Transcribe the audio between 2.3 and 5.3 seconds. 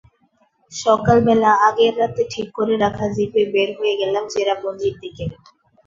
ঠিক করে রাখা জিপে বের হয়ে গেলাম চেরাপুঞ্জির দিকে।